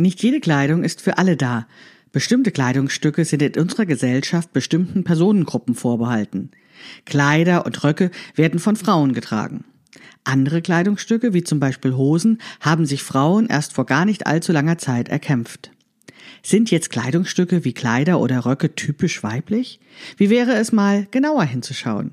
[0.00, 1.66] Nicht jede Kleidung ist für alle da.
[2.12, 6.52] Bestimmte Kleidungsstücke sind in unserer Gesellschaft bestimmten Personengruppen vorbehalten.
[7.04, 9.64] Kleider und Röcke werden von Frauen getragen.
[10.22, 14.78] Andere Kleidungsstücke, wie zum Beispiel Hosen, haben sich Frauen erst vor gar nicht allzu langer
[14.78, 15.72] Zeit erkämpft.
[16.44, 19.80] Sind jetzt Kleidungsstücke wie Kleider oder Röcke typisch weiblich?
[20.16, 22.12] Wie wäre es mal genauer hinzuschauen?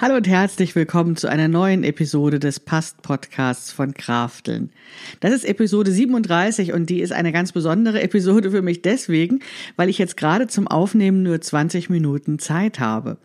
[0.00, 4.70] Hallo und herzlich willkommen zu einer neuen Episode des Past Podcasts von Krafteln.
[5.18, 9.40] Das ist Episode 37 und die ist eine ganz besondere Episode für mich deswegen,
[9.74, 13.16] weil ich jetzt gerade zum Aufnehmen nur 20 Minuten Zeit habe.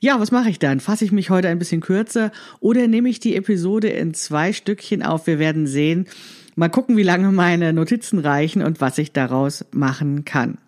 [0.00, 0.80] Ja, was mache ich dann?
[0.80, 5.04] Fasse ich mich heute ein bisschen kürzer oder nehme ich die Episode in zwei Stückchen
[5.04, 5.28] auf?
[5.28, 6.08] Wir werden sehen.
[6.56, 10.58] Mal gucken, wie lange meine Notizen reichen und was ich daraus machen kann.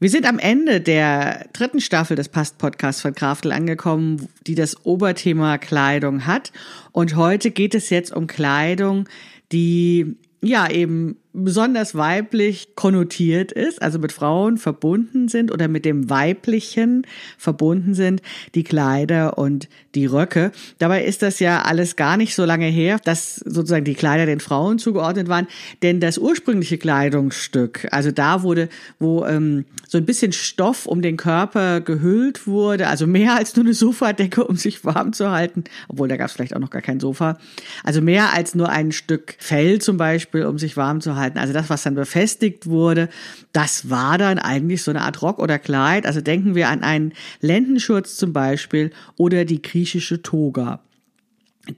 [0.00, 5.58] Wir sind am Ende der dritten Staffel des Past-Podcasts von Kraftel angekommen, die das Oberthema
[5.58, 6.52] Kleidung hat.
[6.92, 9.08] Und heute geht es jetzt um Kleidung,
[9.50, 16.08] die ja eben besonders weiblich konnotiert ist, also mit Frauen verbunden sind oder mit dem
[16.08, 17.04] Weiblichen
[17.36, 18.22] verbunden sind,
[18.54, 20.52] die Kleider und die Röcke.
[20.78, 24.40] Dabei ist das ja alles gar nicht so lange her, dass sozusagen die Kleider den
[24.40, 25.46] Frauen zugeordnet waren,
[25.82, 31.16] denn das ursprüngliche Kleidungsstück, also da wurde, wo ähm, so ein bisschen Stoff um den
[31.16, 36.08] Körper gehüllt wurde, also mehr als nur eine Sofadecke, um sich warm zu halten, obwohl
[36.08, 37.38] da gab es vielleicht auch noch gar kein Sofa,
[37.84, 41.38] also mehr als nur ein Stück Fell zum Beispiel, um sich warm zu halten.
[41.38, 43.08] Also das, was dann befestigt wurde,
[43.52, 46.06] das war dann eigentlich so eine Art Rock oder Kleid.
[46.06, 50.80] Also denken wir an einen Lendenschurz zum Beispiel oder die griechische Toga.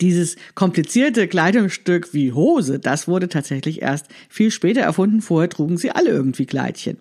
[0.00, 5.20] Dieses komplizierte Kleidungsstück wie Hose, das wurde tatsächlich erst viel später erfunden.
[5.20, 6.96] Vorher trugen sie alle irgendwie Kleidchen.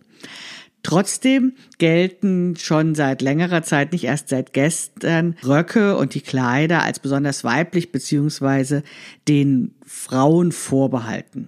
[0.84, 7.00] Trotzdem gelten schon seit längerer Zeit, nicht erst seit gestern, Röcke und die Kleider als
[7.00, 8.84] besonders weiblich beziehungsweise
[9.28, 11.48] den Frauen vorbehalten.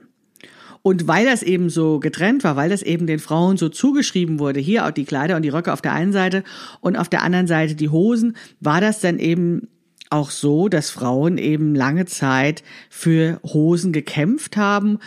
[0.84, 4.60] Und weil das eben so getrennt war, weil das eben den Frauen so zugeschrieben wurde,
[4.60, 6.44] hier auch die Kleider und die Röcke auf der einen Seite
[6.80, 9.68] und auf der anderen Seite die Hosen, war das dann eben
[10.10, 15.00] auch so, dass Frauen eben lange Zeit für Hosen gekämpft haben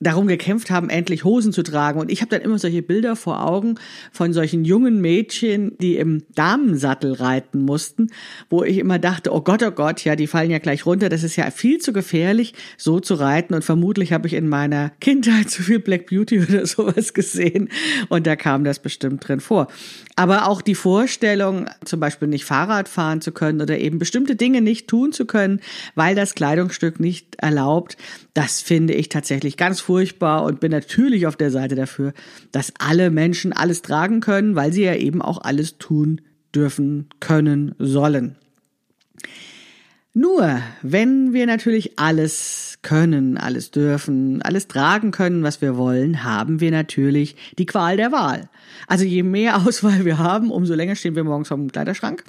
[0.00, 2.00] darum gekämpft haben, endlich Hosen zu tragen.
[2.00, 3.74] Und ich habe dann immer solche Bilder vor Augen
[4.10, 8.08] von solchen jungen Mädchen, die im Damensattel reiten mussten,
[8.48, 11.10] wo ich immer dachte, oh Gott, oh Gott, ja, die fallen ja gleich runter.
[11.10, 13.52] Das ist ja viel zu gefährlich, so zu reiten.
[13.52, 17.68] Und vermutlich habe ich in meiner Kindheit zu viel Black Beauty oder sowas gesehen.
[18.08, 19.68] Und da kam das bestimmt drin vor.
[20.16, 24.62] Aber auch die Vorstellung, zum Beispiel nicht Fahrrad fahren zu können oder eben bestimmte Dinge
[24.62, 25.60] nicht tun zu können,
[25.94, 27.98] weil das Kleidungsstück nicht erlaubt,
[28.34, 32.12] das finde ich tatsächlich ganz furchtbar und bin natürlich auf der Seite dafür,
[32.52, 36.20] dass alle Menschen alles tragen können, weil sie ja eben auch alles tun
[36.54, 38.36] dürfen, können, sollen.
[40.14, 46.60] Nur, wenn wir natürlich alles können, alles dürfen, alles tragen können, was wir wollen, haben
[46.60, 48.48] wir natürlich die Qual der Wahl.
[48.86, 52.22] Also je mehr Auswahl wir haben, umso länger stehen wir morgens vom Kleiderschrank.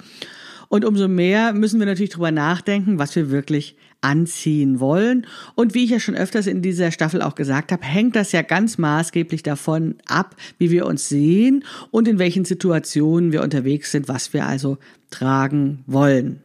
[0.68, 5.28] Und umso mehr müssen wir natürlich drüber nachdenken, was wir wirklich anziehen wollen.
[5.56, 8.42] Und wie ich ja schon öfters in dieser Staffel auch gesagt habe, hängt das ja
[8.42, 14.08] ganz maßgeblich davon ab, wie wir uns sehen und in welchen Situationen wir unterwegs sind,
[14.08, 14.78] was wir also
[15.12, 16.42] tragen wollen.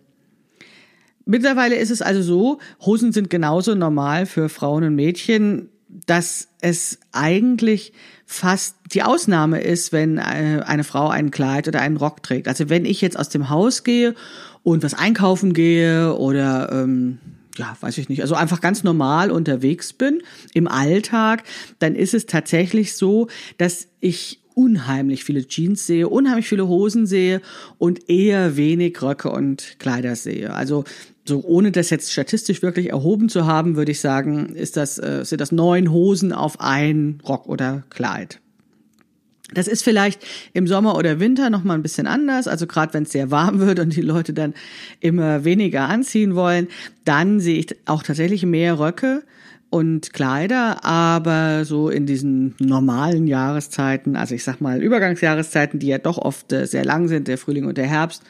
[1.25, 5.71] Mittlerweile ist es also so, Hosen sind genauso normal für Frauen und Mädchen,
[6.07, 7.93] dass es eigentlich
[8.27, 12.49] fast die Ausnahme ist, wenn äh, eine Frau ein Kleid oder einen Rock trägt.
[12.49, 14.15] Also wenn ich jetzt aus dem Haus gehe
[14.63, 17.19] und was einkaufen gehe oder ähm,
[17.57, 20.23] ja, weiß ich nicht, also einfach ganz normal unterwegs bin
[20.55, 21.45] im Alltag,
[21.79, 27.43] dann ist es tatsächlich so, dass ich unheimlich viele Jeans sehe, unheimlich viele Hosen sehe
[27.77, 30.55] und eher wenig Röcke und Kleider sehe.
[30.55, 30.85] Also
[31.27, 35.25] so ohne das jetzt statistisch wirklich erhoben zu haben, würde ich sagen, ist das, äh,
[35.25, 38.41] sind das neun Hosen auf ein Rock oder Kleid.
[39.55, 42.49] Das ist vielleicht im Sommer oder Winter noch mal ein bisschen anders.
[42.49, 44.55] Also gerade wenn es sehr warm wird und die Leute dann
[45.01, 46.69] immer weniger anziehen wollen,
[47.05, 49.23] dann sehe ich auch tatsächlich mehr Röcke
[49.71, 55.99] und Kleider, aber so in diesen normalen Jahreszeiten, also ich sag mal Übergangsjahreszeiten, die ja
[55.99, 58.23] doch oft äh, sehr lang sind, der Frühling und der Herbst,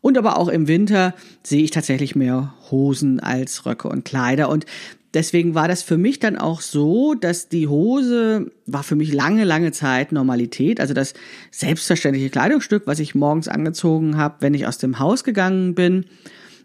[0.00, 4.48] und aber auch im Winter sehe ich tatsächlich mehr Hosen als Röcke und Kleider.
[4.48, 4.64] Und
[5.14, 9.44] deswegen war das für mich dann auch so, dass die Hose war für mich lange,
[9.44, 10.80] lange Zeit Normalität.
[10.80, 11.14] Also das
[11.50, 16.06] selbstverständliche Kleidungsstück, was ich morgens angezogen habe, wenn ich aus dem Haus gegangen bin.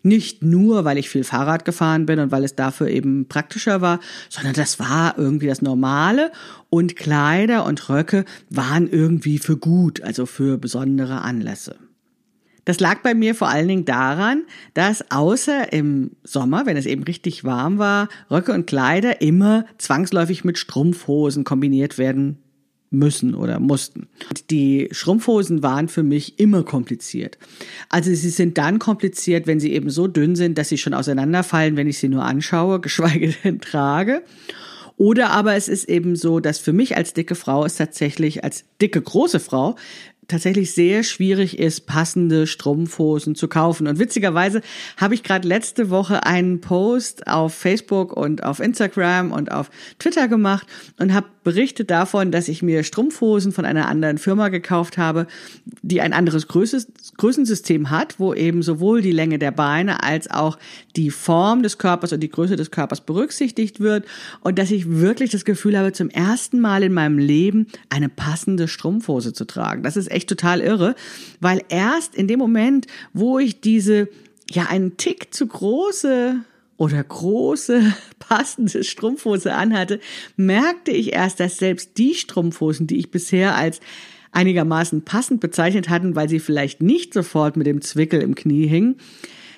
[0.04, 4.00] Nicht nur, weil ich viel Fahrrad gefahren bin und weil es dafür eben praktischer war,
[4.30, 6.32] sondern das war irgendwie das Normale
[6.70, 11.76] und Kleider und Röcke waren irgendwie für gut, also für besondere Anlässe.
[12.66, 17.04] Das lag bei mir vor allen Dingen daran, dass außer im Sommer, wenn es eben
[17.04, 22.40] richtig warm war, Röcke und Kleider immer zwangsläufig mit Strumpfhosen kombiniert werden
[22.90, 24.08] müssen oder mussten.
[24.50, 27.38] Die Schrumpfhosen waren für mich immer kompliziert.
[27.90, 31.78] Also sie sind dann kompliziert, wenn sie eben so dünn sind, dass sie schon auseinanderfallen,
[31.78, 34.24] wenn ich sie nur anschaue, geschweige denn trage.
[34.98, 38.64] Oder aber es ist eben so, dass für mich als dicke Frau es tatsächlich als
[38.82, 39.76] dicke große Frau
[40.28, 43.88] tatsächlich sehr schwierig ist, passende Strumpfhosen zu kaufen.
[43.88, 44.62] Und witzigerweise
[44.98, 49.70] habe ich gerade letzte Woche einen Post auf Facebook und auf Instagram und auf
[50.00, 50.68] Twitter gemacht
[51.00, 55.28] und habe berichtet davon, dass ich mir Strumpfhosen von einer anderen Firma gekauft habe,
[55.84, 60.58] die ein anderes Größensystem hat, wo eben sowohl die Länge der Beine als auch
[60.96, 64.06] die Form des Körpers und die Größe des Körpers berücksichtigt wird
[64.42, 68.68] und dass ich wirklich das Gefühl habe, zum ersten Mal in meinem Leben eine passende
[68.68, 69.84] Strumpfhose zu tragen.
[69.84, 70.96] Das ist echt total irre,
[71.40, 74.10] weil erst in dem Moment, wo ich diese
[74.50, 76.38] ja einen Tick zu große
[76.78, 80.00] oder große passende Strumpfhose anhatte,
[80.36, 83.80] merkte ich erst, dass selbst die Strumpfhosen, die ich bisher als
[84.32, 88.98] einigermaßen passend bezeichnet hatten, weil sie vielleicht nicht sofort mit dem Zwickel im Knie hingen,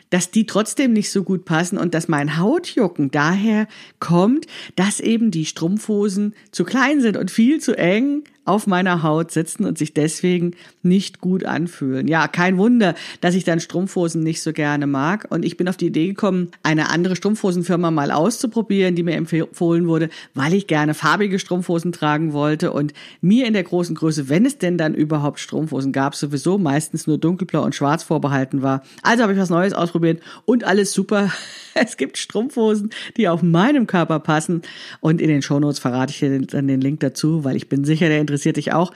[0.09, 3.67] dass die trotzdem nicht so gut passen und dass mein Hautjucken daher
[3.99, 4.45] kommt,
[4.75, 9.65] dass eben die Strumpfhosen zu klein sind und viel zu eng auf meiner Haut sitzen
[9.65, 12.07] und sich deswegen nicht gut anfühlen.
[12.07, 15.27] Ja, kein Wunder, dass ich dann Strumpfhosen nicht so gerne mag.
[15.29, 19.87] Und ich bin auf die Idee gekommen, eine andere Strumpfhosenfirma mal auszuprobieren, die mir empfohlen
[19.87, 24.45] wurde, weil ich gerne farbige Strumpfhosen tragen wollte und mir in der großen Größe, wenn
[24.45, 28.83] es denn dann überhaupt Strumpfhosen gab, sowieso meistens nur dunkelblau und schwarz vorbehalten war.
[29.03, 31.31] Also habe ich was Neues ausprobiert und alles super.
[31.79, 34.63] Es gibt Strumpfhosen, die auf meinem Körper passen.
[34.99, 38.07] Und in den Shownotes verrate ich dir dann den Link dazu, weil ich bin sicher,
[38.07, 38.93] der interessiert interessiert dich auch.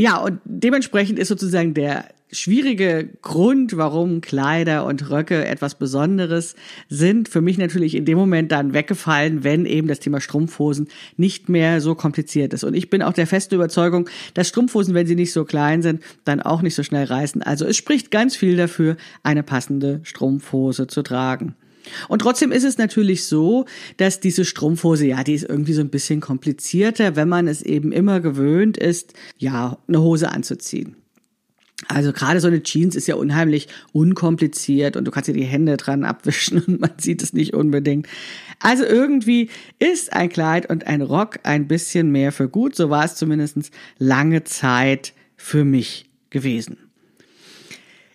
[0.00, 6.54] Ja, und dementsprechend ist sozusagen der schwierige Grund, warum Kleider und Röcke etwas Besonderes
[6.88, 11.48] sind, für mich natürlich in dem Moment dann weggefallen, wenn eben das Thema Strumpfhosen nicht
[11.48, 12.64] mehr so kompliziert ist.
[12.64, 16.02] Und ich bin auch der festen Überzeugung, dass Strumpfhosen, wenn sie nicht so klein sind,
[16.24, 17.42] dann auch nicht so schnell reißen.
[17.42, 21.56] Also es spricht ganz viel dafür, eine passende Strumpfhose zu tragen.
[22.08, 23.64] Und trotzdem ist es natürlich so,
[23.96, 27.92] dass diese Strumpfhose, ja, die ist irgendwie so ein bisschen komplizierter, wenn man es eben
[27.92, 30.96] immer gewöhnt ist, ja, eine Hose anzuziehen.
[31.86, 35.76] Also gerade so eine Jeans ist ja unheimlich unkompliziert und du kannst dir die Hände
[35.76, 38.08] dran abwischen und man sieht es nicht unbedingt.
[38.60, 42.74] Also irgendwie ist ein Kleid und ein Rock ein bisschen mehr für gut.
[42.74, 46.87] So war es zumindest lange Zeit für mich gewesen.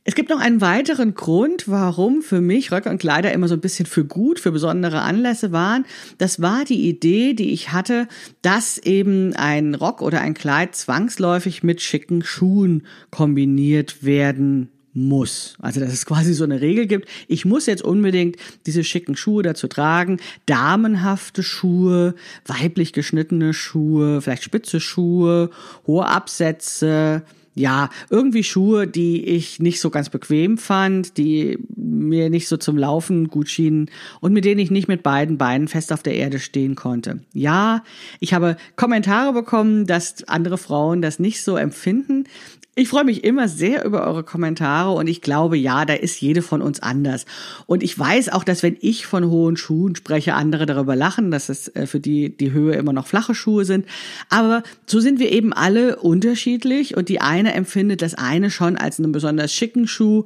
[0.06, 3.62] Es gibt noch einen weiteren Grund, warum für mich Röcke und Kleider immer so ein
[3.62, 5.86] bisschen für gut, für besondere Anlässe waren.
[6.18, 8.10] Das war die Idee, die ich hatte,
[8.42, 15.56] dass eben ein Rock oder ein Kleid zwangsläufig mit schicken Schuhen kombiniert werden muss.
[15.60, 17.08] Also dass es quasi so eine Regel gibt.
[17.30, 20.20] Ich muss jetzt unbedingt diese schicken Schuhe dazu tragen.
[20.46, 22.14] Damenhafte Schuhe,
[22.46, 25.50] weiblich geschnittene Schuhe, vielleicht spitze Schuhe,
[25.88, 27.24] hohe Absätze,
[27.56, 32.78] ja, irgendwie Schuhe, die ich nicht so ganz bequem fand, die mir nicht so zum
[32.78, 33.90] Laufen gut schienen
[34.22, 37.20] und mit denen ich nicht mit beiden Beinen fest auf der Erde stehen konnte.
[37.34, 37.84] Ja,
[38.20, 42.26] ich habe Kommentare bekommen, dass andere Frauen das nicht so empfinden.
[42.76, 46.42] Ich freue mich immer sehr über eure Kommentare und ich glaube, ja, da ist jede
[46.42, 47.28] von uns anders.
[47.68, 51.50] Und ich weiß auch, dass wenn ich von hohen Schuhen spreche, andere darüber lachen, dass
[51.50, 53.86] es äh, für die die Höhe immer noch flache Schuhe sind.
[54.30, 58.98] Aber so sind wir eben alle unterschiedlich und die eine empfindet das eine schon als
[58.98, 60.26] einen besonders schicken Schuh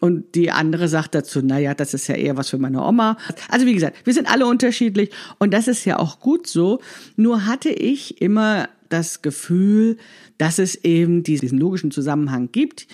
[0.00, 3.16] und die andere sagt dazu, na ja, das ist ja eher was für meine Oma.
[3.48, 6.80] Also wie gesagt, wir sind alle unterschiedlich und das ist ja auch gut so.
[7.16, 9.96] Nur hatte ich immer das Gefühl,
[10.38, 12.86] dass es eben diesen logischen Zusammenhang gibt.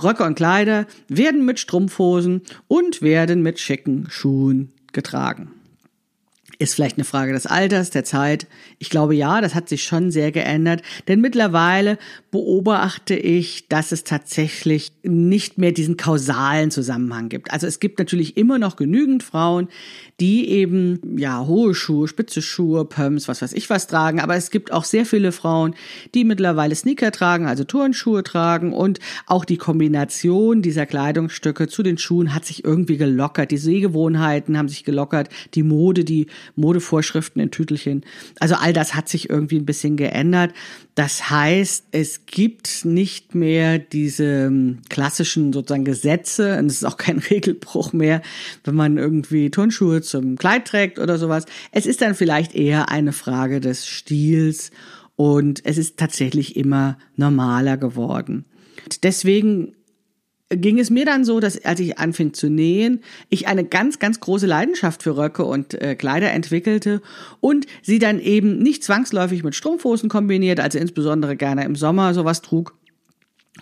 [0.00, 5.50] Röcke und Kleider werden mit Strumpfhosen und werden mit schicken Schuhen getragen.
[6.60, 8.46] Ist vielleicht eine Frage des Alters, der Zeit.
[8.78, 11.96] Ich glaube ja, das hat sich schon sehr geändert, denn mittlerweile
[12.30, 17.50] beobachte ich, dass es tatsächlich nicht mehr diesen kausalen Zusammenhang gibt.
[17.50, 19.68] Also es gibt natürlich immer noch genügend Frauen,
[20.20, 24.50] die eben ja hohe Schuhe, spitze Schuhe, Pumps, was weiß ich was tragen, aber es
[24.50, 25.74] gibt auch sehr viele Frauen,
[26.14, 31.96] die mittlerweile Sneaker tragen, also Turnschuhe tragen und auch die Kombination dieser Kleidungsstücke zu den
[31.96, 33.50] Schuhen hat sich irgendwie gelockert.
[33.50, 36.26] Die Sehgewohnheiten haben sich gelockert, die Mode, die
[36.56, 38.04] Modevorschriften in Tütelchen.
[38.38, 40.52] Also all das hat sich irgendwie ein bisschen geändert.
[40.94, 46.96] Das heißt, es gibt nicht mehr diese ähm, klassischen sozusagen Gesetze und es ist auch
[46.96, 48.22] kein Regelbruch mehr,
[48.64, 51.44] wenn man irgendwie Turnschuhe zum Kleid trägt oder sowas.
[51.72, 54.70] Es ist dann vielleicht eher eine Frage des Stils
[55.16, 58.44] und es ist tatsächlich immer normaler geworden.
[59.02, 59.74] Deswegen
[60.50, 64.20] ging es mir dann so, dass als ich anfing zu nähen, ich eine ganz, ganz
[64.20, 67.00] große Leidenschaft für Röcke und äh, Kleider entwickelte
[67.40, 72.42] und sie dann eben nicht zwangsläufig mit Strumpfhosen kombiniert, also insbesondere gerne im Sommer sowas
[72.42, 72.74] trug.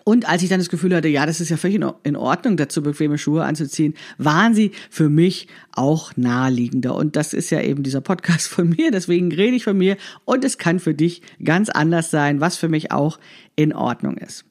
[0.05, 2.83] Und als ich dann das Gefühl hatte, ja, das ist ja völlig in Ordnung, dazu
[2.83, 6.95] bequeme Schuhe anzuziehen, waren sie für mich auch naheliegender.
[6.95, 9.97] Und das ist ja eben dieser Podcast von mir, deswegen rede ich von mir.
[10.25, 13.19] Und es kann für dich ganz anders sein, was für mich auch
[13.57, 14.45] in Ordnung ist.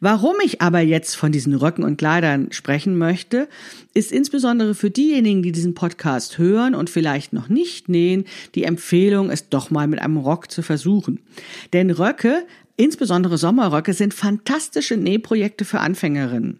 [0.00, 3.48] Warum ich aber jetzt von diesen Röcken und Kleidern sprechen möchte,
[3.94, 9.30] ist insbesondere für diejenigen, die diesen Podcast hören und vielleicht noch nicht nähen, die Empfehlung,
[9.30, 11.20] es doch mal mit einem Rock zu versuchen.
[11.72, 12.44] Denn Röcke,
[12.76, 16.58] insbesondere Sommerröcke, sind fantastische Nähprojekte für Anfängerinnen.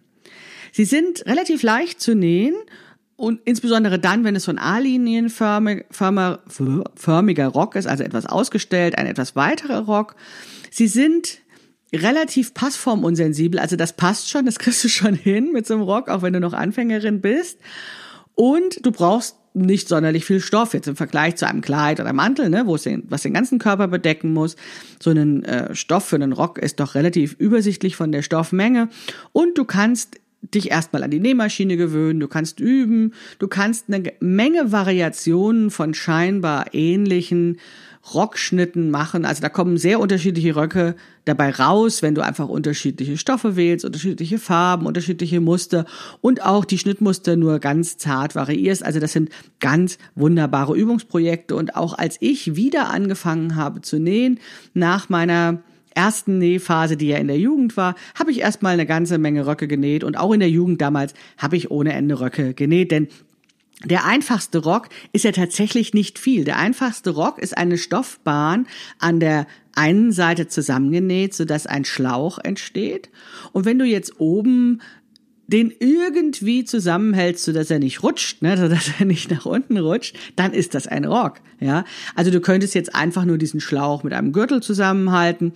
[0.71, 2.55] Sie sind relativ leicht zu nähen
[3.17, 9.37] und insbesondere dann, wenn es so ein A-linienförmiger Rock ist, also etwas ausgestellt, ein etwas
[9.37, 10.17] weiterer Rock.
[10.69, 11.39] Sie sind
[11.93, 13.59] relativ passformunsensibel.
[13.59, 16.33] Also das passt schon, das kriegst du schon hin mit so einem Rock, auch wenn
[16.33, 17.59] du noch Anfängerin bist.
[18.35, 22.49] Und du brauchst nicht sonderlich viel Stoff jetzt im Vergleich zu einem Kleid oder Mantel,
[22.49, 24.57] ne, wo es den, was den ganzen Körper bedecken muss.
[25.01, 28.89] So ein äh, Stoff für einen Rock ist doch relativ übersichtlich von der Stoffmenge
[29.31, 30.19] und du kannst
[30.53, 35.93] dich erstmal an die Nähmaschine gewöhnen, du kannst üben, du kannst eine Menge Variationen von
[35.93, 37.57] scheinbar ähnlichen
[38.13, 39.25] Rockschnitten machen.
[39.25, 44.37] Also da kommen sehr unterschiedliche Röcke dabei raus, wenn du einfach unterschiedliche Stoffe wählst, unterschiedliche
[44.37, 45.85] Farben, unterschiedliche Muster
[46.21, 48.85] und auch die Schnittmuster nur ganz zart variierst.
[48.85, 51.55] Also das sind ganz wunderbare Übungsprojekte.
[51.55, 54.39] Und auch als ich wieder angefangen habe zu nähen,
[54.73, 55.63] nach meiner
[55.95, 59.67] ersten Nähphase, die ja in der Jugend war, habe ich erstmal eine ganze Menge Röcke
[59.67, 63.07] genäht und auch in der Jugend damals habe ich ohne Ende Röcke genäht, denn
[63.83, 66.45] der einfachste Rock ist ja tatsächlich nicht viel.
[66.45, 68.67] Der einfachste Rock ist eine Stoffbahn
[68.99, 73.09] an der einen Seite zusammengenäht, sodass ein Schlauch entsteht.
[73.51, 74.81] Und wenn du jetzt oben
[75.47, 80.53] den irgendwie zusammenhältst, sodass er nicht rutscht, ne, sodass er nicht nach unten rutscht, dann
[80.53, 81.85] ist das ein Rock, ja.
[82.15, 85.53] Also du könntest jetzt einfach nur diesen Schlauch mit einem Gürtel zusammenhalten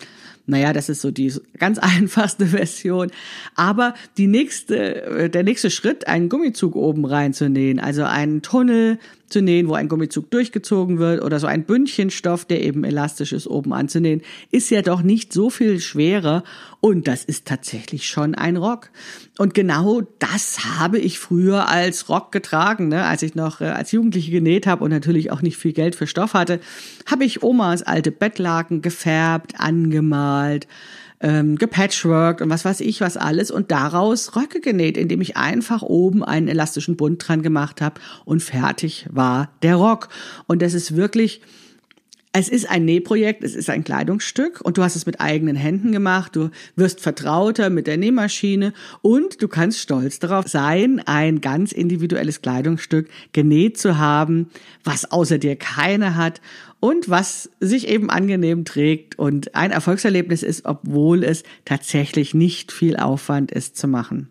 [0.50, 3.12] naja, das ist so die ganz einfachste Version.
[3.56, 8.98] Aber die nächste, äh, der nächste Schritt, einen Gummizug oben reinzunähen, also einen Tunnel
[9.30, 13.48] zu nähen, wo ein Gummizug durchgezogen wird oder so ein Bündchenstoff, der eben elastisch ist,
[13.48, 14.22] oben anzunähen,
[14.52, 16.44] ist ja doch nicht so viel schwerer
[16.82, 18.90] und das ist tatsächlich schon ein Rock.
[19.38, 23.06] Und genau das habe ich früher als Rock getragen, ne?
[23.06, 26.08] als ich noch äh, als Jugendliche genäht habe und natürlich auch nicht viel Geld für
[26.08, 26.60] Stoff hatte,
[27.06, 30.68] habe ich Omas alte Bettlaken gefärbt, angemalt,
[31.22, 33.52] ähm, gepatchworked und was weiß ich was alles.
[33.52, 38.42] Und daraus Röcke genäht, indem ich einfach oben einen elastischen Bund dran gemacht habe und
[38.42, 40.10] fertig war der Rock.
[40.48, 41.42] Und das ist wirklich
[42.32, 45.92] es ist ein Nähprojekt, es ist ein Kleidungsstück und du hast es mit eigenen Händen
[45.92, 51.72] gemacht, du wirst vertrauter mit der Nähmaschine und du kannst stolz darauf sein, ein ganz
[51.72, 54.50] individuelles Kleidungsstück genäht zu haben,
[54.84, 56.40] was außer dir keine hat
[56.80, 62.98] und was sich eben angenehm trägt und ein Erfolgserlebnis ist, obwohl es tatsächlich nicht viel
[62.98, 64.30] Aufwand ist zu machen.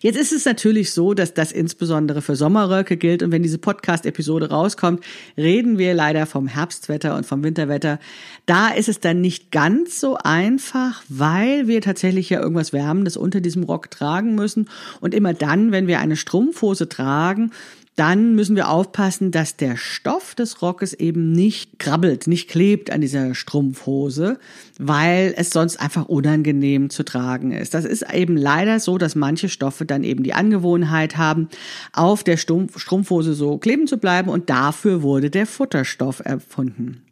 [0.00, 4.50] Jetzt ist es natürlich so, dass das insbesondere für Sommerröcke gilt und wenn diese Podcast-Episode
[4.50, 5.02] rauskommt,
[5.36, 7.98] reden wir leider vom Herbstwetter und vom Winterwetter.
[8.44, 13.40] Da ist es dann nicht ganz so einfach, weil wir tatsächlich ja irgendwas Wärmendes unter
[13.40, 14.68] diesem Rock tragen müssen
[15.00, 17.50] und immer dann, wenn wir eine Strumpfhose tragen,
[17.96, 23.00] dann müssen wir aufpassen, dass der Stoff des Rockes eben nicht krabbelt, nicht klebt an
[23.00, 24.38] dieser Strumpfhose,
[24.78, 27.72] weil es sonst einfach unangenehm zu tragen ist.
[27.72, 31.48] Das ist eben leider so, dass manche Stoffe dann eben die Angewohnheit haben,
[31.94, 37.02] auf der Strumpfhose so kleben zu bleiben und dafür wurde der Futterstoff erfunden.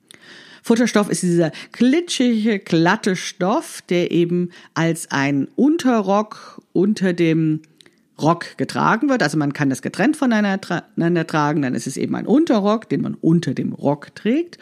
[0.62, 7.60] Futterstoff ist dieser glitschige, glatte Stoff, der eben als ein Unterrock unter dem
[8.20, 9.22] Rock getragen wird.
[9.22, 13.14] Also man kann das getrennt voneinander tragen, dann ist es eben ein Unterrock, den man
[13.14, 14.58] unter dem Rock trägt.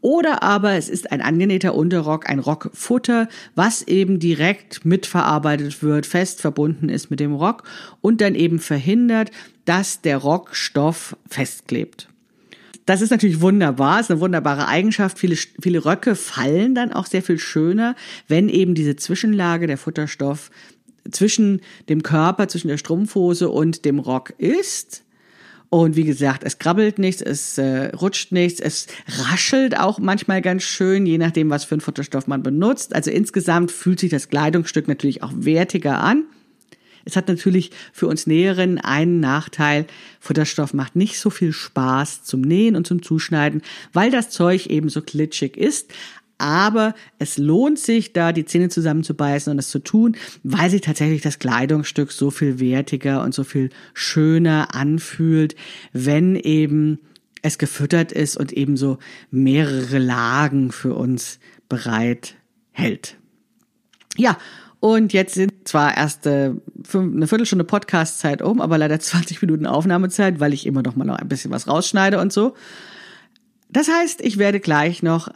[0.00, 6.40] Oder aber es ist ein angenähter Unterrock, ein Rockfutter, was eben direkt mitverarbeitet wird, fest
[6.40, 7.64] verbunden ist mit dem Rock
[8.00, 9.30] und dann eben verhindert,
[9.64, 12.08] dass der Rockstoff festklebt.
[12.86, 15.18] Das ist natürlich wunderbar, ist eine wunderbare Eigenschaft.
[15.18, 17.96] Viele, viele Röcke fallen dann auch sehr viel schöner,
[18.28, 20.50] wenn eben diese Zwischenlage der Futterstoff
[21.10, 25.02] zwischen dem Körper, zwischen der Strumpfhose und dem Rock ist.
[25.70, 30.62] Und wie gesagt, es krabbelt nichts, es äh, rutscht nichts, es raschelt auch manchmal ganz
[30.62, 32.94] schön, je nachdem, was für einen Futterstoff man benutzt.
[32.94, 36.26] Also insgesamt fühlt sich das Kleidungsstück natürlich auch wertiger an.
[37.04, 39.86] Es hat natürlich für uns Näherinnen einen Nachteil.
[40.20, 44.88] Futterstoff macht nicht so viel Spaß zum Nähen und zum Zuschneiden, weil das Zeug eben
[44.88, 45.92] so klitschig ist
[46.38, 51.22] aber es lohnt sich, da die Zähne zusammenzubeißen und es zu tun, weil sich tatsächlich
[51.22, 55.54] das Kleidungsstück so viel wertiger und so viel schöner anfühlt,
[55.92, 56.98] wenn eben
[57.42, 58.98] es gefüttert ist und eben so
[59.30, 61.38] mehrere Lagen für uns
[61.68, 62.36] bereit
[62.72, 63.16] hält.
[64.16, 64.38] Ja,
[64.80, 70.52] und jetzt sind zwar erst eine Viertelstunde Podcastzeit um, aber leider 20 Minuten Aufnahmezeit, weil
[70.52, 72.54] ich immer noch mal noch ein bisschen was rausschneide und so.
[73.70, 75.28] Das heißt, ich werde gleich noch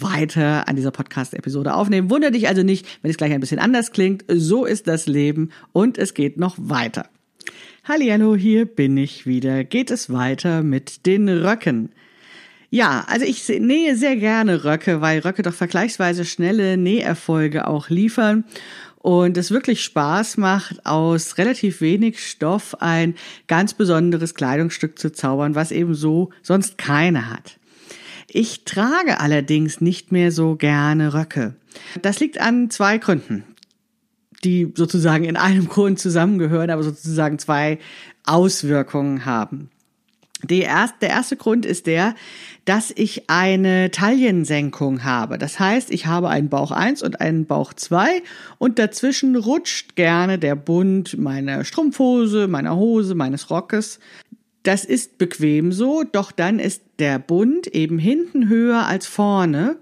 [0.00, 2.10] weiter an dieser Podcast-Episode aufnehmen.
[2.10, 4.24] Wunder dich also nicht, wenn es gleich ein bisschen anders klingt.
[4.28, 7.08] So ist das Leben und es geht noch weiter.
[7.84, 9.64] Hallihallo, hier bin ich wieder.
[9.64, 11.90] Geht es weiter mit den Röcken.
[12.70, 18.44] Ja, also ich nähe sehr gerne Röcke, weil Röcke doch vergleichsweise schnelle Näherfolge auch liefern
[19.04, 23.14] und es wirklich Spaß macht, aus relativ wenig Stoff ein
[23.46, 27.58] ganz besonderes Kleidungsstück zu zaubern, was eben so sonst keine hat.
[28.36, 31.54] Ich trage allerdings nicht mehr so gerne Röcke.
[32.02, 33.44] Das liegt an zwei Gründen,
[34.42, 37.78] die sozusagen in einem Grund zusammengehören, aber sozusagen zwei
[38.26, 39.70] Auswirkungen haben.
[40.50, 42.16] Erste, der erste Grund ist der,
[42.64, 45.38] dass ich eine Taillensenkung habe.
[45.38, 48.22] Das heißt, ich habe einen Bauch 1 und einen Bauch 2
[48.58, 54.00] und dazwischen rutscht gerne der Bund meiner Strumpfhose, meiner Hose, meines Rockes.
[54.64, 59.76] Das ist bequem so, doch dann ist der Bund eben hinten höher als vorne,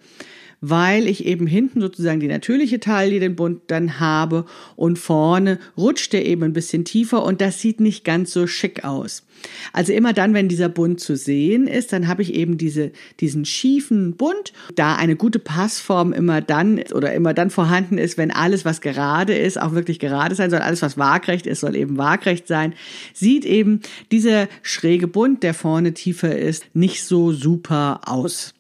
[0.62, 4.46] weil ich eben hinten sozusagen die natürliche Taille den Bund dann habe
[4.76, 8.84] und vorne rutscht er eben ein bisschen tiefer und das sieht nicht ganz so schick
[8.84, 9.24] aus.
[9.72, 13.44] Also immer dann, wenn dieser Bund zu sehen ist, dann habe ich eben diese, diesen
[13.44, 14.52] schiefen Bund.
[14.76, 19.34] Da eine gute Passform immer dann oder immer dann vorhanden ist, wenn alles, was gerade
[19.34, 20.60] ist, auch wirklich gerade sein soll.
[20.60, 22.74] Alles, was waagrecht ist, soll eben waagrecht sein.
[23.14, 23.80] Sieht eben
[24.12, 28.54] dieser schräge Bund, der vorne tiefer ist, nicht so super aus.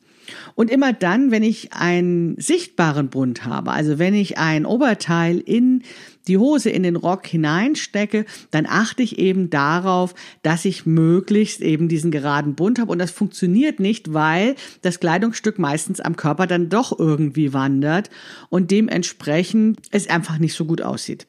[0.54, 5.82] Und immer dann, wenn ich einen sichtbaren Bund habe, also wenn ich ein Oberteil in
[6.28, 11.88] die Hose in den Rock hineinstecke, dann achte ich eben darauf, dass ich möglichst eben
[11.88, 12.92] diesen geraden Bund habe.
[12.92, 18.10] Und das funktioniert nicht, weil das Kleidungsstück meistens am Körper dann doch irgendwie wandert
[18.50, 21.26] und dementsprechend es einfach nicht so gut aussieht.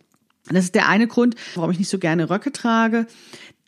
[0.49, 3.07] Das ist der eine Grund, warum ich nicht so gerne Röcke trage.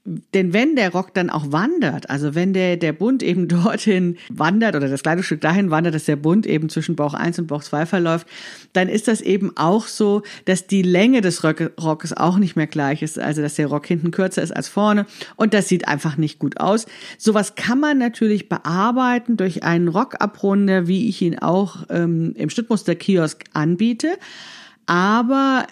[0.05, 4.75] Denn wenn der Rock dann auch wandert, also wenn der, der Bund eben dorthin wandert
[4.75, 7.87] oder das Kleidungsstück dahin wandert, dass der Bund eben zwischen Bauch 1 und Bauch 2
[7.87, 8.27] verläuft,
[8.73, 13.01] dann ist das eben auch so, dass die Länge des Rockes auch nicht mehr gleich
[13.01, 16.37] ist, also dass der Rock hinten kürzer ist als vorne und das sieht einfach nicht
[16.37, 16.85] gut aus.
[17.17, 23.45] Sowas kann man natürlich bearbeiten durch einen Rockabrunder, wie ich ihn auch ähm, im Schnittmuster-Kiosk
[23.53, 24.17] anbiete.
[24.87, 25.65] Aber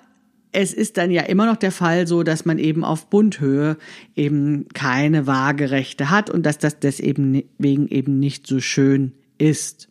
[0.54, 3.78] es ist dann ja immer noch der Fall so, dass man eben auf Bundhöhe
[4.16, 9.90] eben keine Waagerechte hat und dass das deswegen eben nicht so schön ist.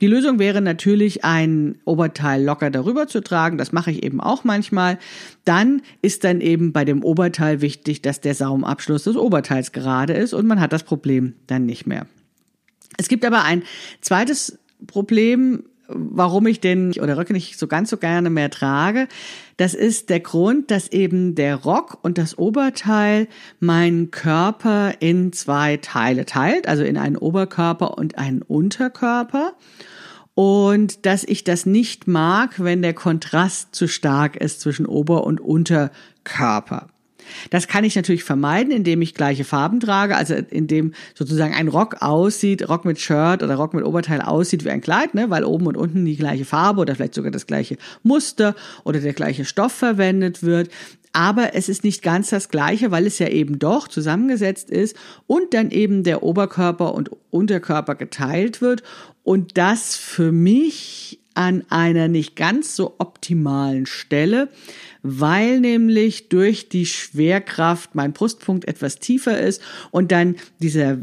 [0.00, 3.56] Die Lösung wäre natürlich, ein Oberteil locker darüber zu tragen.
[3.56, 4.98] Das mache ich eben auch manchmal.
[5.44, 10.34] Dann ist dann eben bei dem Oberteil wichtig, dass der Saumabschluss des Oberteils gerade ist
[10.34, 12.06] und man hat das Problem dann nicht mehr.
[12.98, 13.62] Es gibt aber ein
[14.00, 19.08] zweites Problem, warum ich den oder Röcke nicht so ganz so gerne mehr trage.
[19.56, 23.28] Das ist der Grund, dass eben der Rock und das Oberteil
[23.60, 29.52] meinen Körper in zwei Teile teilt, also in einen Oberkörper und einen Unterkörper.
[30.34, 35.40] Und dass ich das nicht mag, wenn der Kontrast zu stark ist zwischen Ober- und
[35.40, 36.88] Unterkörper.
[37.50, 41.96] Das kann ich natürlich vermeiden, indem ich gleiche Farben trage, also indem sozusagen ein Rock
[42.00, 45.66] aussieht, Rock mit Shirt oder Rock mit Oberteil aussieht wie ein Kleid, ne, weil oben
[45.66, 49.72] und unten die gleiche Farbe oder vielleicht sogar das gleiche Muster oder der gleiche Stoff
[49.72, 50.70] verwendet wird.
[51.16, 54.96] Aber es ist nicht ganz das gleiche, weil es ja eben doch zusammengesetzt ist
[55.28, 58.82] und dann eben der Oberkörper und Unterkörper geteilt wird
[59.22, 61.03] und das für mich
[61.34, 64.48] an einer nicht ganz so optimalen Stelle,
[65.02, 70.98] weil nämlich durch die Schwerkraft mein Brustpunkt etwas tiefer ist und dann dieser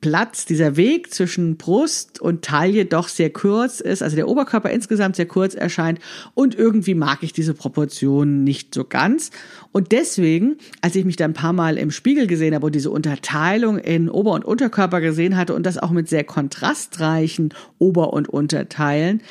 [0.00, 5.16] Platz, dieser Weg zwischen Brust und Taille doch sehr kurz ist, also der Oberkörper insgesamt
[5.16, 5.98] sehr kurz erscheint
[6.34, 9.30] und irgendwie mag ich diese Proportionen nicht so ganz.
[9.72, 12.90] Und deswegen, als ich mich dann ein paar Mal im Spiegel gesehen habe und diese
[12.90, 18.28] Unterteilung in Ober- und Unterkörper gesehen hatte und das auch mit sehr kontrastreichen Ober- und
[18.28, 19.22] Unterteilen,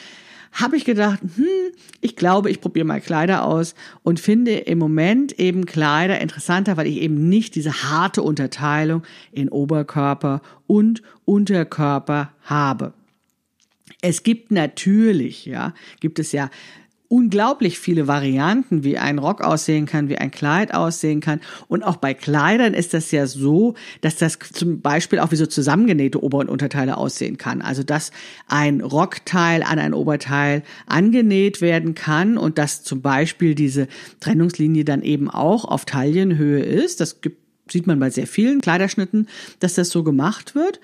[0.51, 1.45] habe ich gedacht, hm,
[2.01, 6.87] ich glaube, ich probiere mal Kleider aus und finde im Moment eben Kleider interessanter, weil
[6.87, 12.93] ich eben nicht diese harte Unterteilung in Oberkörper und Unterkörper habe.
[14.01, 16.49] Es gibt natürlich, ja, gibt es ja
[17.09, 21.41] unglaublich viele Varianten, wie ein Rock aussehen kann, wie ein Kleid aussehen kann.
[21.67, 25.47] Und auch bei Kleidern ist das ja so, dass das zum Beispiel auch wie so
[25.47, 27.63] zusammengenähte Ober- und Unterteile aussehen kann.
[27.63, 28.11] Also dass
[28.47, 33.87] ein Rockteil an ein Oberteil angenäht werden kann und dass zum Beispiel diese
[34.19, 37.01] Trennungslinie dann eben auch auf Taillenhöhe ist.
[37.01, 37.39] Das gibt,
[37.71, 39.27] sieht man bei sehr vielen Kleiderschnitten,
[39.59, 40.79] dass das so gemacht wird.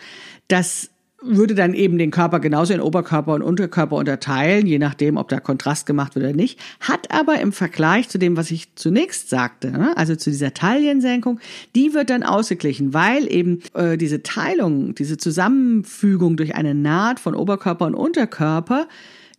[0.48, 0.90] Das
[1.26, 5.40] würde dann eben den Körper genauso in Oberkörper und Unterkörper unterteilen, je nachdem, ob da
[5.40, 9.72] Kontrast gemacht wird oder nicht, hat aber im Vergleich zu dem, was ich zunächst sagte,
[9.72, 11.40] ne, also zu dieser Taillensenkung,
[11.76, 17.36] die wird dann ausgeglichen, weil eben äh, diese Teilung, diese Zusammenfügung durch eine Naht von
[17.36, 18.88] Oberkörper und Unterkörper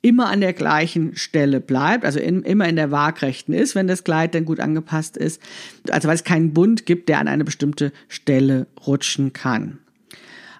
[0.02, 4.04] immer an der gleichen Stelle bleibt, also in, immer in der Waagrechten ist, wenn das
[4.04, 5.42] Kleid dann gut angepasst ist.
[5.90, 9.78] Also weil es keinen Bund gibt, der an eine bestimmte Stelle rutschen kann.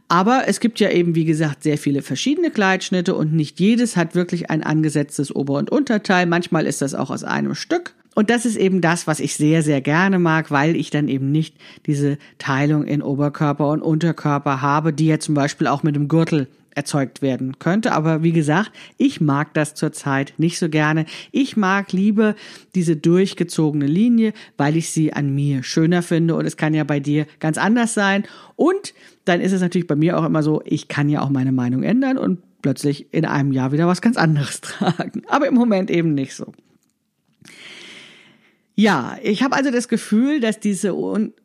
[0.08, 4.14] Aber es gibt ja eben, wie gesagt, sehr viele verschiedene Kleidschnitte und nicht jedes hat
[4.14, 6.26] wirklich ein angesetztes Ober- und Unterteil.
[6.26, 7.94] Manchmal ist das auch aus einem Stück.
[8.14, 11.32] Und das ist eben das, was ich sehr, sehr gerne mag, weil ich dann eben
[11.32, 16.08] nicht diese Teilung in Oberkörper und Unterkörper habe, die ja zum Beispiel auch mit dem
[16.08, 17.92] Gürtel erzeugt werden könnte.
[17.92, 21.06] Aber wie gesagt, ich mag das zurzeit nicht so gerne.
[21.32, 22.36] Ich mag lieber
[22.74, 26.34] diese durchgezogene Linie, weil ich sie an mir schöner finde.
[26.34, 28.24] Und es kann ja bei dir ganz anders sein.
[28.56, 28.92] Und
[29.24, 31.82] dann ist es natürlich bei mir auch immer so, ich kann ja auch meine Meinung
[31.82, 35.22] ändern und plötzlich in einem Jahr wieder was ganz anderes tragen.
[35.28, 36.52] Aber im Moment eben nicht so.
[38.74, 40.94] Ja, ich habe also das Gefühl, dass diese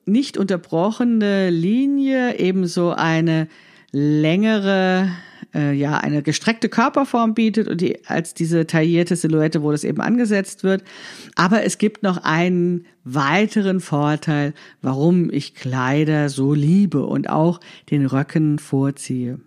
[0.06, 3.48] nicht unterbrochene Linie ebenso eine
[3.92, 5.10] längere,
[5.54, 10.02] äh, ja, eine gestreckte Körperform bietet und die als diese taillierte Silhouette, wo das eben
[10.02, 10.84] angesetzt wird.
[11.36, 18.06] Aber es gibt noch einen weiteren Vorteil, warum ich Kleider so liebe und auch den
[18.06, 19.40] Röcken vorziehe.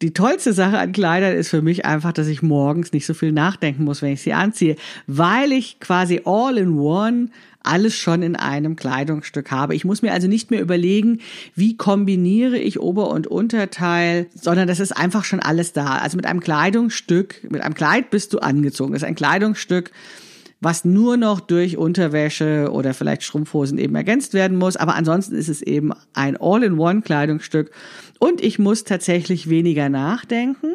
[0.00, 3.32] Die tollste Sache an Kleidern ist für mich einfach, dass ich morgens nicht so viel
[3.32, 4.76] nachdenken muss, wenn ich sie anziehe,
[5.08, 7.30] weil ich quasi all in one
[7.64, 9.74] alles schon in einem Kleidungsstück habe.
[9.74, 11.18] Ich muss mir also nicht mehr überlegen,
[11.56, 15.96] wie kombiniere ich Ober- und Unterteil, sondern das ist einfach schon alles da.
[15.96, 18.92] Also mit einem Kleidungsstück, mit einem Kleid bist du angezogen.
[18.92, 19.90] Das ist ein Kleidungsstück,
[20.60, 24.76] was nur noch durch Unterwäsche oder vielleicht Strumpfhosen eben ergänzt werden muss.
[24.76, 27.70] Aber ansonsten ist es eben ein All-in-One-Kleidungsstück.
[28.18, 30.74] Und ich muss tatsächlich weniger nachdenken.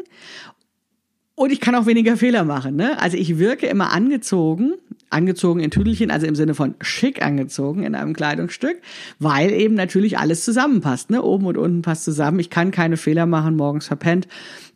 [1.36, 2.76] Und ich kann auch weniger Fehler machen.
[2.76, 3.00] Ne?
[3.02, 4.76] Also ich wirke immer angezogen,
[5.10, 8.80] angezogen in Tüdelchen, also im Sinne von schick angezogen in einem Kleidungsstück,
[9.20, 11.10] weil eben natürlich alles zusammenpasst.
[11.10, 11.24] Ne?
[11.24, 12.40] Oben und unten passt zusammen.
[12.40, 14.28] Ich kann keine Fehler machen, morgens verpennt.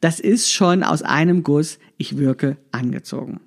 [0.02, 1.78] Das ist schon aus einem Guss.
[1.98, 3.40] Ich wirke angezogen.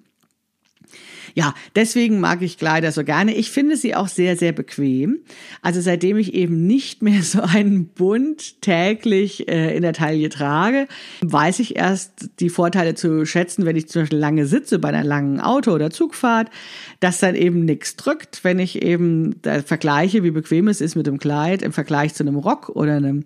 [1.34, 3.34] Ja, deswegen mag ich Kleider so gerne.
[3.34, 5.18] Ich finde sie auch sehr, sehr bequem.
[5.62, 10.86] Also seitdem ich eben nicht mehr so einen Bund täglich äh, in der Taille trage,
[11.22, 15.04] weiß ich erst die Vorteile zu schätzen, wenn ich zum Beispiel lange sitze bei einer
[15.04, 16.50] langen Auto- oder Zugfahrt,
[17.00, 21.06] dass dann eben nichts drückt, wenn ich eben da vergleiche, wie bequem es ist mit
[21.06, 23.24] dem Kleid im Vergleich zu einem Rock oder einem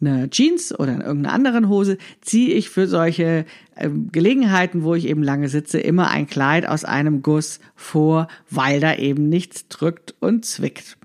[0.00, 3.44] eine Jeans oder in irgendeiner anderen Hose, ziehe ich für solche
[3.76, 8.80] ähm, Gelegenheiten, wo ich eben lange sitze, immer ein Kleid aus einem Guss vor, weil
[8.80, 10.96] da eben nichts drückt und zwickt.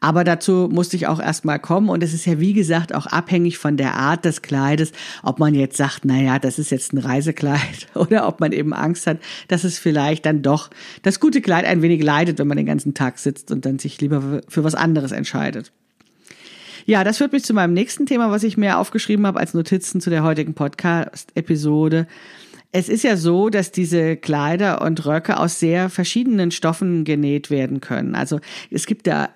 [0.00, 3.58] Aber dazu musste ich auch erstmal kommen und es ist ja wie gesagt auch abhängig
[3.58, 4.92] von der Art des Kleides,
[5.24, 9.08] ob man jetzt sagt, naja, das ist jetzt ein Reisekleid oder ob man eben Angst
[9.08, 10.70] hat, dass es vielleicht dann doch
[11.02, 14.00] das gute Kleid ein wenig leidet, wenn man den ganzen Tag sitzt und dann sich
[14.00, 15.72] lieber für was anderes entscheidet.
[16.88, 20.00] Ja, das führt mich zu meinem nächsten Thema, was ich mir aufgeschrieben habe als Notizen
[20.00, 22.06] zu der heutigen Podcast-Episode.
[22.72, 27.82] Es ist ja so, dass diese Kleider und Röcke aus sehr verschiedenen Stoffen genäht werden
[27.82, 28.14] können.
[28.14, 29.28] Also es gibt da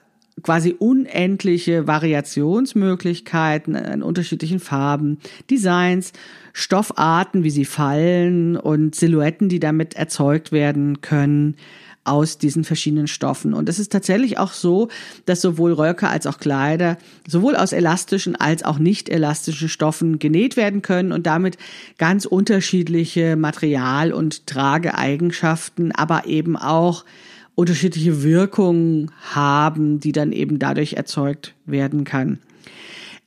[0.42, 5.18] quasi unendliche Variationsmöglichkeiten in unterschiedlichen Farben,
[5.50, 6.14] Designs,
[6.54, 11.56] Stoffarten, wie sie fallen und Silhouetten, die damit erzeugt werden können.
[12.04, 13.54] Aus diesen verschiedenen Stoffen.
[13.54, 14.88] Und es ist tatsächlich auch so,
[15.24, 20.56] dass sowohl Röcke als auch Kleider sowohl aus elastischen als auch nicht elastischen Stoffen genäht
[20.56, 21.58] werden können und damit
[21.98, 27.04] ganz unterschiedliche Material- und Trageeigenschaften, aber eben auch
[27.54, 32.38] unterschiedliche Wirkungen haben, die dann eben dadurch erzeugt werden kann.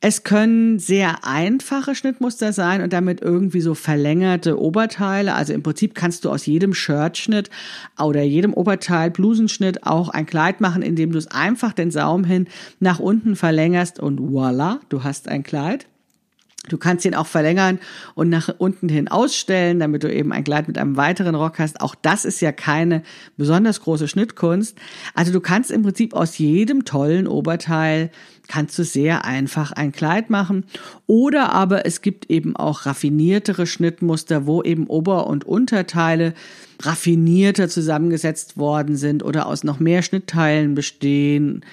[0.01, 5.33] Es können sehr einfache Schnittmuster sein und damit irgendwie so verlängerte Oberteile.
[5.33, 7.49] Also im Prinzip kannst du aus jedem Shirtschnitt
[7.99, 12.47] oder jedem Oberteil, Blusenschnitt auch ein Kleid machen, indem du es einfach den Saum hin
[12.79, 15.87] nach unten verlängerst und voila, du hast ein Kleid.
[16.69, 17.79] Du kannst ihn auch verlängern
[18.15, 21.81] und nach unten hin ausstellen, damit du eben ein Kleid mit einem weiteren Rock hast.
[21.81, 23.03] Auch das ist ja keine
[23.37, 24.77] besonders große Schnittkunst.
[25.13, 28.09] Also du kannst im Prinzip aus jedem tollen Oberteil
[28.47, 30.65] kannst du sehr einfach ein Kleid machen.
[31.07, 36.33] Oder aber es gibt eben auch raffiniertere Schnittmuster, wo eben Ober- und Unterteile
[36.81, 41.63] raffinierter zusammengesetzt worden sind oder aus noch mehr Schnittteilen bestehen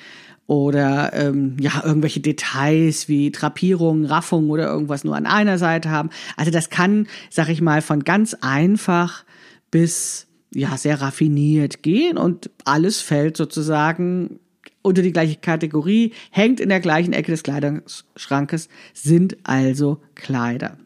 [0.52, 6.10] oder ähm, ja irgendwelche Details wie Drapierungen, Raffungen oder irgendwas nur an einer Seite haben.
[6.36, 9.24] Also das kann, sag ich mal, von ganz einfach
[9.70, 14.40] bis ja sehr raffiniert gehen und alles fällt sozusagen
[14.82, 20.76] unter die gleiche Kategorie, hängt in der gleichen Ecke des Kleiderschrankes, sind also Kleider.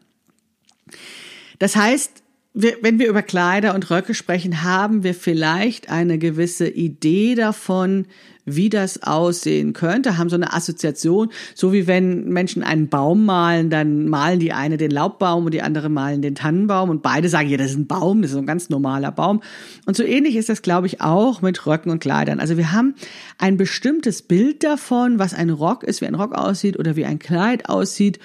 [1.59, 7.35] Das heißt, wenn wir über Kleider und Röcke sprechen, haben wir vielleicht eine gewisse Idee
[7.35, 8.05] davon,
[8.47, 13.69] wie das aussehen könnte, haben so eine Assoziation, so wie wenn Menschen einen Baum malen,
[13.69, 17.49] dann malen die eine den Laubbaum und die andere malen den Tannenbaum und beide sagen,
[17.49, 19.41] ja, das ist ein Baum, das ist ein ganz normaler Baum.
[19.85, 22.39] Und so ähnlich ist das, glaube ich, auch mit Röcken und Kleidern.
[22.39, 22.95] Also wir haben
[23.37, 27.19] ein bestimmtes Bild davon, was ein Rock ist, wie ein Rock aussieht oder wie ein
[27.19, 28.19] Kleid aussieht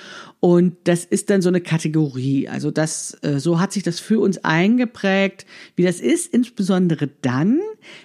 [0.45, 2.49] und das ist dann so eine Kategorie.
[2.49, 7.61] Also das, äh, so hat sich das für uns eingeprägt, wie das ist, insbesondere dann,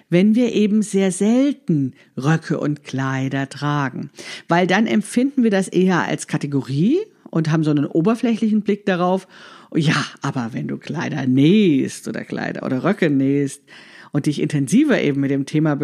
[0.08, 4.10] wenn wir eben sehr selten Röcke und Kleider tragen.
[4.46, 6.98] Weil dann empfinden wir das eher als Kategorie
[7.28, 9.26] und haben so einen oberflächlichen Blick darauf.
[9.74, 13.64] Ja, aber wenn du Kleider nähst oder Kleider oder Röcke nähst
[14.12, 15.74] und dich intensiver eben mit dem Thema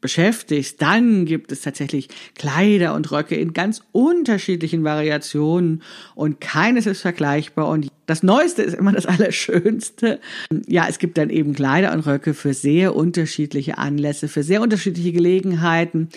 [0.00, 5.82] beschäftigst, dann gibt es tatsächlich Kleider und Röcke in ganz unterschiedlichen Variationen
[6.14, 10.18] und keines ist vergleichbar und das Neueste ist immer das Allerschönste.
[10.66, 15.12] Ja, es gibt dann eben Kleider und Röcke für sehr unterschiedliche Anlässe, für sehr unterschiedliche
[15.12, 16.08] Gelegenheiten,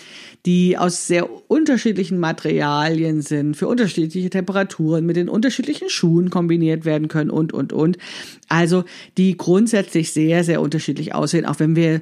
[0.44, 7.06] die aus sehr unterschiedlichen Materialien sind, für unterschiedliche Temperaturen, mit den unterschiedlichen Schuhen kombiniert werden
[7.06, 7.96] können und, und, und.
[8.48, 8.84] Also,
[9.16, 12.00] die grundsätzlich sehr, sehr unterschiedlich aussehen, auch wenn wir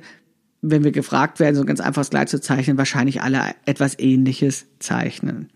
[0.62, 4.66] wenn wir gefragt werden, so ein ganz einfaches Kleid zu zeichnen, wahrscheinlich alle etwas Ähnliches
[4.79, 5.51] zeichnen.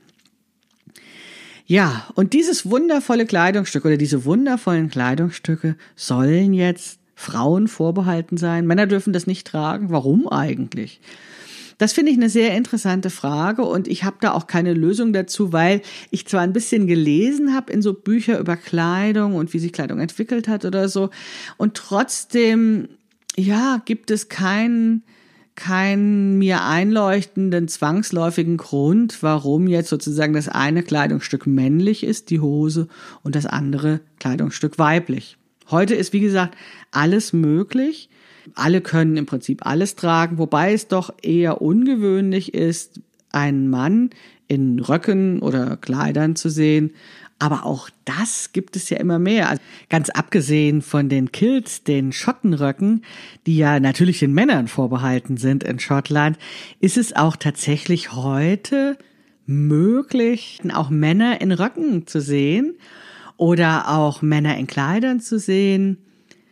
[1.65, 8.67] Ja, und dieses wundervolle Kleidungsstück oder diese wundervollen Kleidungsstücke sollen jetzt Frauen vorbehalten sein.
[8.67, 9.91] Männer dürfen das nicht tragen.
[9.91, 11.01] Warum eigentlich?
[11.79, 15.53] Das finde ich eine sehr interessante Frage und ich habe da auch keine Lösung dazu,
[15.53, 19.73] weil ich zwar ein bisschen gelesen habe in so Bücher über Kleidung und wie sich
[19.73, 21.11] Kleidung entwickelt hat oder so
[21.59, 22.89] und trotzdem
[23.37, 25.03] ja, gibt es keinen
[25.57, 32.89] keinen mir einleuchtenden zwangsläufigen Grund, warum jetzt sozusagen das eine Kleidungsstück männlich ist, die Hose,
[33.23, 35.39] und das andere Kleidungsstück weiblich.
[35.71, 36.57] Heute ist, wie gesagt,
[36.93, 38.09] alles möglich.
[38.55, 43.01] Alle können im Prinzip alles tragen, wobei es doch eher ungewöhnlich ist,
[43.33, 44.11] einen Mann
[44.47, 46.93] in Röcken oder Kleidern zu sehen,
[47.39, 49.51] aber auch das gibt es ja immer mehr.
[49.51, 53.05] Also ganz abgesehen von den Kilts, den Schottenröcken,
[53.47, 56.39] die ja natürlich den Männern vorbehalten sind in Schottland,
[56.81, 58.97] ist es auch tatsächlich heute
[59.45, 62.75] möglich, auch Männer in Röcken zu sehen
[63.37, 65.99] oder auch Männer in Kleidern zu sehen.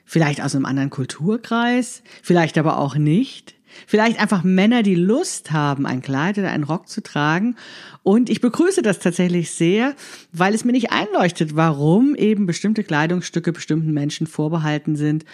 [0.05, 3.53] Vielleicht aus einem anderen Kulturkreis, vielleicht aber auch nicht.
[3.87, 7.56] Vielleicht einfach Männer, die Lust haben, ein Kleid oder einen Rock zu tragen.
[8.02, 9.94] Und ich begrüße das tatsächlich sehr,
[10.32, 15.24] weil es mir nicht einleuchtet, warum eben bestimmte Kleidungsstücke bestimmten Menschen vorbehalten sind.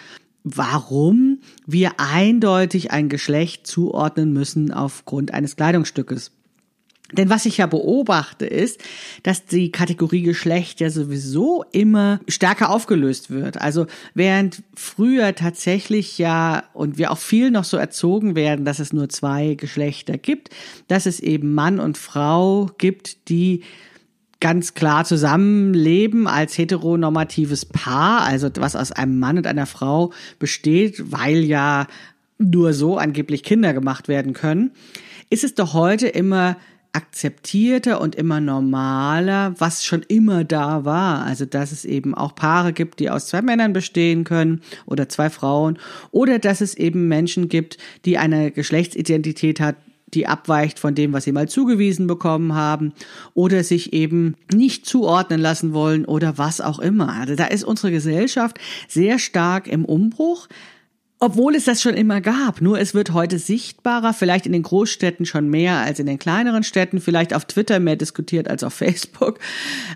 [0.43, 6.31] Warum wir eindeutig ein Geschlecht zuordnen müssen aufgrund eines Kleidungsstückes.
[7.13, 8.81] Denn was ich ja beobachte ist,
[9.23, 13.59] dass die Kategorie Geschlecht ja sowieso immer stärker aufgelöst wird.
[13.59, 18.93] Also während früher tatsächlich ja und wir auch viel noch so erzogen werden, dass es
[18.93, 20.49] nur zwei Geschlechter gibt,
[20.87, 23.63] dass es eben Mann und Frau gibt, die
[24.39, 31.11] ganz klar zusammenleben als heteronormatives Paar, also was aus einem Mann und einer Frau besteht,
[31.11, 31.87] weil ja
[32.39, 34.71] nur so angeblich Kinder gemacht werden können,
[35.29, 36.57] ist es doch heute immer
[36.93, 41.23] akzeptierter und immer normaler, was schon immer da war.
[41.23, 45.29] Also, dass es eben auch Paare gibt, die aus zwei Männern bestehen können oder zwei
[45.29, 45.77] Frauen
[46.11, 49.75] oder dass es eben Menschen gibt, die eine Geschlechtsidentität hat,
[50.13, 52.93] die abweicht von dem, was sie mal zugewiesen bekommen haben
[53.33, 57.13] oder sich eben nicht zuordnen lassen wollen oder was auch immer.
[57.13, 60.47] Also da ist unsere Gesellschaft sehr stark im Umbruch.
[61.23, 65.27] Obwohl es das schon immer gab, nur es wird heute sichtbarer, vielleicht in den Großstädten
[65.27, 69.37] schon mehr als in den kleineren Städten, vielleicht auf Twitter mehr diskutiert als auf Facebook.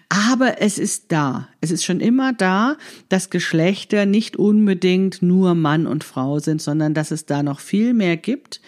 [0.07, 1.47] Aber es ist da.
[1.61, 2.77] Es ist schon immer da,
[3.09, 7.95] dass Geschlechter nicht unbedingt nur Mann und Frau sind, sondern dass es da noch viel
[7.95, 8.61] mehr gibt.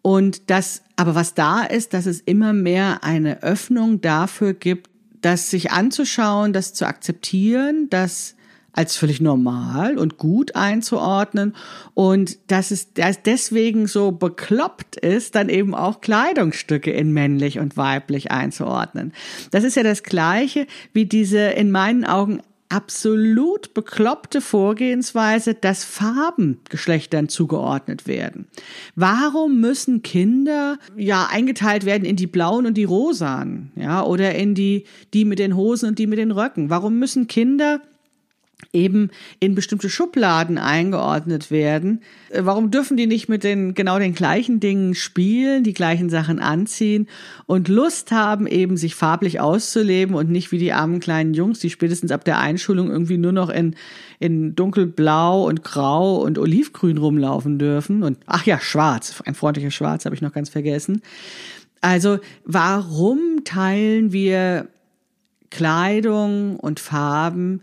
[0.00, 4.88] Und das, aber was da ist, dass es immer mehr eine Öffnung dafür gibt,
[5.20, 8.36] das sich anzuschauen, das zu akzeptieren, dass
[8.74, 11.54] als völlig normal und gut einzuordnen
[11.94, 17.76] und dass es dass deswegen so bekloppt ist, dann eben auch Kleidungsstücke in männlich und
[17.76, 19.12] weiblich einzuordnen.
[19.50, 26.58] Das ist ja das gleiche wie diese in meinen Augen absolut bekloppte Vorgehensweise, dass Farben
[26.68, 28.48] Geschlechtern zugeordnet werden.
[28.96, 34.56] Warum müssen Kinder ja eingeteilt werden in die blauen und die rosanen, ja, oder in
[34.56, 36.68] die die mit den Hosen und die mit den Röcken?
[36.68, 37.80] Warum müssen Kinder
[38.72, 42.02] eben in bestimmte Schubladen eingeordnet werden.
[42.30, 46.38] Äh, warum dürfen die nicht mit den genau den gleichen Dingen spielen, die gleichen Sachen
[46.38, 47.08] anziehen
[47.46, 51.70] und Lust haben, eben sich farblich auszuleben und nicht wie die armen kleinen Jungs, die
[51.70, 53.74] spätestens ab der Einschulung irgendwie nur noch in,
[54.18, 60.04] in dunkelblau und grau und olivgrün rumlaufen dürfen und ach ja, schwarz, ein freundliches Schwarz
[60.04, 61.02] habe ich noch ganz vergessen.
[61.80, 64.68] Also warum teilen wir
[65.50, 67.60] Kleidung und Farben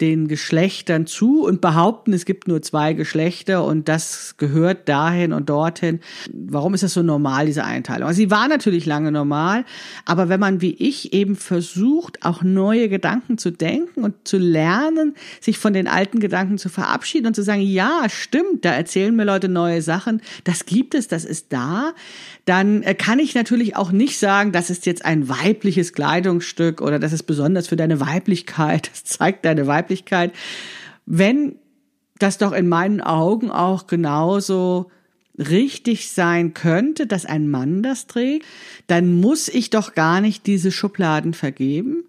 [0.00, 5.48] den Geschlechtern zu und behaupten, es gibt nur zwei Geschlechter und das gehört dahin und
[5.48, 6.00] dorthin.
[6.32, 8.08] Warum ist das so normal, diese Einteilung?
[8.08, 9.64] Also sie war natürlich lange normal,
[10.04, 15.14] aber wenn man wie ich eben versucht, auch neue Gedanken zu denken und zu lernen,
[15.40, 19.24] sich von den alten Gedanken zu verabschieden und zu sagen, ja, stimmt, da erzählen mir
[19.24, 21.92] Leute neue Sachen, das gibt es, das ist da,
[22.44, 26.98] dann äh, kann ich natürlich auch nicht sagen, das ist jetzt ein weibliches Kleidungsstück oder
[26.98, 30.32] das ist besonders für deine Weiblichkeit, das zeigt deine Weiblichkeit Weiblichkeit,
[31.06, 31.56] wenn
[32.18, 34.90] das doch in meinen Augen auch genauso
[35.38, 38.46] richtig sein könnte, dass ein Mann das trägt,
[38.86, 42.04] dann muss ich doch gar nicht diese Schubladen vergeben.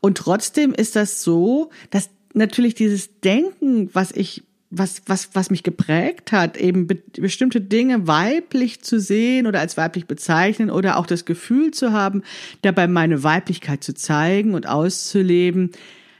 [0.00, 5.62] Und trotzdem ist das so, dass natürlich dieses Denken, was ich was, was, was mich
[5.62, 11.06] geprägt hat, eben be bestimmte Dinge weiblich zu sehen oder als weiblich bezeichnen oder auch
[11.06, 12.22] das Gefühl zu haben,
[12.60, 15.72] dabei meine Weiblichkeit zu zeigen und auszuleben,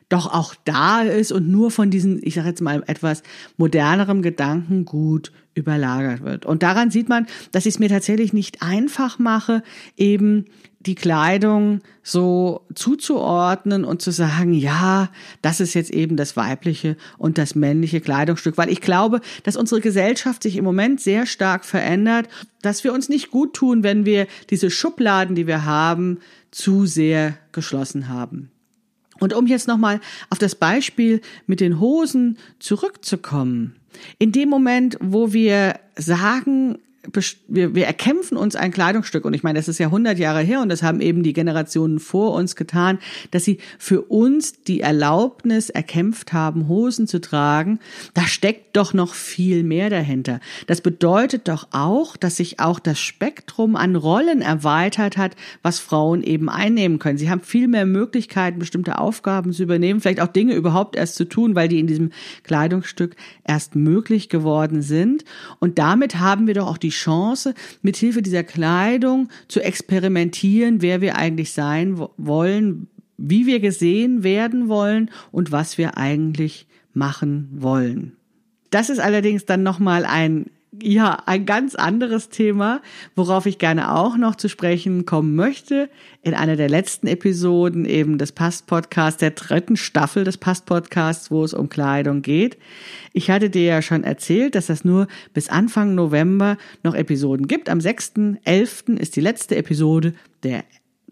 [0.08, 3.22] doch auch da ist und nur von diesen, ich sage jetzt mal etwas
[3.56, 6.46] modernerem Gedankengut überlagert wird.
[6.46, 9.62] Und daran sieht man, dass ich es mir tatsächlich nicht einfach mache,
[9.96, 10.46] eben
[10.80, 15.10] die Kleidung so zuzuordnen und zu sagen, ja,
[15.42, 19.80] das ist jetzt eben das weibliche und das männliche Kleidungsstück, weil ich glaube, dass unsere
[19.80, 22.28] Gesellschaft sich im Moment sehr stark verändert,
[22.62, 26.20] dass wir uns nicht gut tun, wenn wir diese Schubladen, die wir haben,
[26.52, 28.50] zu sehr geschlossen haben.
[29.20, 30.00] Und um jetzt nochmal
[30.30, 33.76] auf das Beispiel mit den Hosen zurückzukommen.
[34.18, 36.78] In dem Moment, wo wir sagen,
[37.12, 40.60] wir, wir erkämpfen uns ein Kleidungsstück und ich meine, das ist ja 100 Jahre her
[40.60, 42.98] und das haben eben die Generationen vor uns getan,
[43.30, 47.78] dass sie für uns die Erlaubnis erkämpft haben, Hosen zu tragen.
[48.14, 50.40] Da steckt doch noch viel mehr dahinter.
[50.66, 56.22] Das bedeutet doch auch, dass sich auch das Spektrum an Rollen erweitert hat, was Frauen
[56.22, 57.18] eben einnehmen können.
[57.18, 61.24] Sie haben viel mehr Möglichkeiten, bestimmte Aufgaben zu übernehmen, vielleicht auch Dinge überhaupt erst zu
[61.24, 62.10] tun, weil die in diesem
[62.44, 65.24] Kleidungsstück erst möglich geworden sind.
[65.58, 71.16] Und damit haben wir doch auch die Chance, mithilfe dieser Kleidung zu experimentieren, wer wir
[71.16, 78.16] eigentlich sein wollen, wie wir gesehen werden wollen und was wir eigentlich machen wollen.
[78.70, 82.82] Das ist allerdings dann nochmal ein ja, ein ganz anderes Thema,
[83.16, 85.88] worauf ich gerne auch noch zu sprechen kommen möchte.
[86.22, 91.54] In einer der letzten Episoden eben des Past-Podcasts, der dritten Staffel des Past-Podcasts, wo es
[91.54, 92.58] um Kleidung geht.
[93.12, 97.68] Ich hatte dir ja schon erzählt, dass das nur bis Anfang November noch Episoden gibt.
[97.70, 98.98] Am 6.11.
[98.98, 100.64] ist die letzte Episode der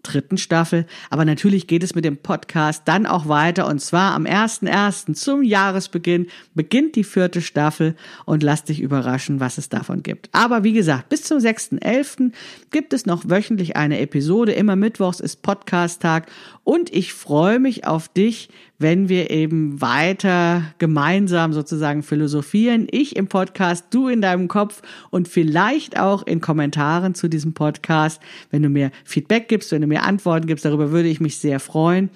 [0.07, 0.85] dritten Staffel.
[1.09, 5.13] Aber natürlich geht es mit dem Podcast dann auch weiter und zwar am 1.1.
[5.13, 10.29] zum Jahresbeginn beginnt die vierte Staffel und lass dich überraschen, was es davon gibt.
[10.31, 12.31] Aber wie gesagt, bis zum 6.11.
[12.71, 14.53] gibt es noch wöchentlich eine Episode.
[14.53, 16.27] Immer Mittwochs ist Podcast-Tag
[16.63, 22.87] und ich freue mich auf dich, wenn wir eben weiter gemeinsam sozusagen philosophieren.
[22.91, 28.21] Ich im Podcast, du in deinem Kopf und vielleicht auch in Kommentaren zu diesem Podcast.
[28.51, 31.59] Wenn du mir Feedback gibst, wenn du mir Antworten gibst, darüber würde ich mich sehr
[31.59, 32.09] freuen.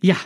[0.00, 0.16] Ja.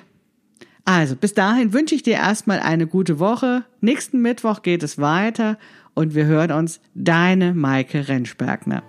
[0.84, 3.64] Also, bis dahin wünsche ich dir erstmal eine gute Woche.
[3.82, 5.58] Nächsten Mittwoch geht es weiter
[5.92, 6.80] und wir hören uns.
[6.94, 8.82] Deine Maike Rentschbergner.